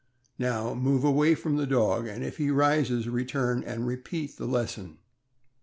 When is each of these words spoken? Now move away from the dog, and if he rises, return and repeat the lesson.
Now 0.39 0.73
move 0.73 1.03
away 1.03 1.35
from 1.35 1.57
the 1.57 1.67
dog, 1.67 2.07
and 2.07 2.23
if 2.23 2.37
he 2.37 2.49
rises, 2.49 3.07
return 3.07 3.63
and 3.63 3.85
repeat 3.85 4.35
the 4.37 4.47
lesson. 4.47 4.97